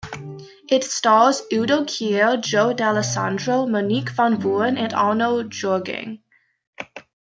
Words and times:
It 0.67 0.83
stars 0.83 1.43
Udo 1.53 1.81
Kier, 1.83 2.41
Joe 2.41 2.73
Dallesandro, 2.73 3.69
Monique 3.69 4.09
van 4.09 4.41
Vooren 4.41 4.75
and 4.75 4.93
Arno 4.93 5.43
Juerging. 5.43 6.21